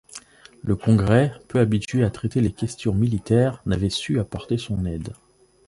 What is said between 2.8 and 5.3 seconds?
militaires, n'avait su apporter son aide.